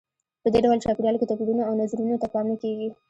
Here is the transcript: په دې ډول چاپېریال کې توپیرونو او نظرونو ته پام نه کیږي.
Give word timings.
په 0.43 0.47
دې 0.53 0.59
ډول 0.65 0.77
چاپېریال 0.85 1.15
کې 1.19 1.29
توپیرونو 1.29 1.61
او 1.67 1.73
نظرونو 1.81 2.21
ته 2.21 2.27
پام 2.33 2.45
نه 2.51 2.57
کیږي. 2.61 2.87